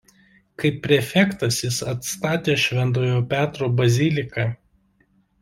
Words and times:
Kaip 0.61 0.77
prefektas 0.85 1.59
jis 1.65 1.77
atstatė 1.91 2.57
Šventojo 2.63 3.21
Petro 3.35 3.71
baziliką. 3.83 4.49